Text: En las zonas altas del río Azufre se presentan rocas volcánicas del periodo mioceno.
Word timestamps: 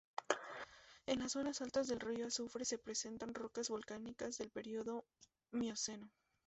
En 1.05 1.19
las 1.19 1.33
zonas 1.33 1.61
altas 1.61 1.87
del 1.87 1.99
río 1.99 2.25
Azufre 2.25 2.65
se 2.65 2.79
presentan 2.79 3.35
rocas 3.35 3.69
volcánicas 3.69 4.39
del 4.39 4.49
periodo 4.49 5.05
mioceno. 5.51 6.11